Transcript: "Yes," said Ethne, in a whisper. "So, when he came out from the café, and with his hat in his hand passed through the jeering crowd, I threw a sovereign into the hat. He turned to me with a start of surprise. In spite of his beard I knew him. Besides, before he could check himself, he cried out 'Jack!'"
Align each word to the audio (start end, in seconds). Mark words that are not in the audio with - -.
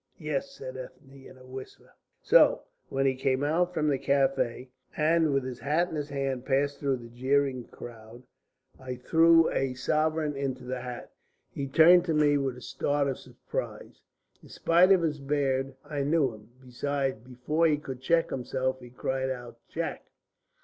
"Yes," 0.17 0.49
said 0.49 0.77
Ethne, 0.77 1.27
in 1.27 1.37
a 1.37 1.45
whisper. 1.45 1.93
"So, 2.23 2.63
when 2.89 3.05
he 3.05 3.13
came 3.13 3.43
out 3.43 3.71
from 3.71 3.87
the 3.87 3.99
café, 3.99 4.69
and 4.97 5.31
with 5.31 5.43
his 5.43 5.59
hat 5.59 5.89
in 5.89 5.95
his 5.95 6.09
hand 6.09 6.43
passed 6.43 6.79
through 6.79 6.97
the 6.97 7.07
jeering 7.09 7.65
crowd, 7.65 8.23
I 8.79 8.95
threw 8.95 9.51
a 9.51 9.75
sovereign 9.75 10.35
into 10.35 10.63
the 10.63 10.81
hat. 10.81 11.11
He 11.51 11.67
turned 11.67 12.03
to 12.05 12.15
me 12.15 12.39
with 12.39 12.57
a 12.57 12.61
start 12.61 13.07
of 13.07 13.19
surprise. 13.19 14.01
In 14.41 14.49
spite 14.49 14.91
of 14.91 15.03
his 15.03 15.19
beard 15.19 15.75
I 15.85 16.01
knew 16.01 16.33
him. 16.33 16.49
Besides, 16.59 17.19
before 17.19 17.67
he 17.67 17.77
could 17.77 18.01
check 18.01 18.31
himself, 18.31 18.79
he 18.79 18.89
cried 18.89 19.29
out 19.29 19.59
'Jack!'" 19.69 20.07